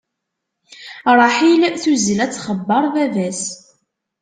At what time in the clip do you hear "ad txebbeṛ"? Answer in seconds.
2.25-2.83